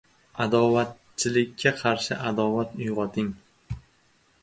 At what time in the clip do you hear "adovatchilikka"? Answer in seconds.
0.45-1.75